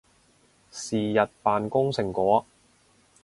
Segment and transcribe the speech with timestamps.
[0.71, 2.43] 是日扮工成果